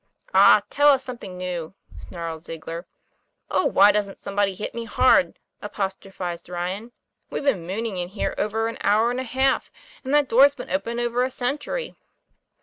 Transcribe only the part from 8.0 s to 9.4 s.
here over an hour and a